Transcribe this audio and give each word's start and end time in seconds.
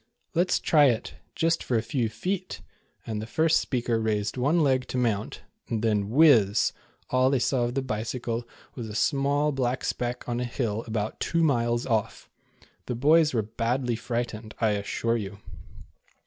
"Let 0.33 0.49
's 0.49 0.59
try 0.59 0.85
it, 0.85 1.13
just 1.35 1.63
for 1.63 1.77
a 1.77 1.83
few 1.83 2.09
feet," 2.09 2.61
and 3.05 3.21
the 3.21 3.27
first 3.27 3.59
speaker 3.59 3.99
raised 4.01 4.35
one 4.35 4.63
leg 4.63 4.87
to 4.87 4.97
mount, 4.97 5.43
when, 5.69 6.07
whizz, 6.09 6.73
all 7.11 7.29
they 7.29 7.37
saw 7.37 7.65
of 7.65 7.75
the 7.75 7.83
Bicycle 7.83 8.47
was 8.73 8.89
a 8.89 8.95
small 8.95 9.51
black 9.51 9.83
speck 9.83 10.27
on 10.27 10.39
a 10.39 10.43
hill 10.45 10.83
about 10.87 11.19
two 11.19 11.43
miles 11.43 11.85
off! 11.85 12.31
The 12.87 12.95
boys 12.95 13.35
were 13.35 13.43
badly 13.43 13.95
frightened, 13.95 14.55
I 14.59 14.69
assure 14.71 15.17
you. 15.17 15.37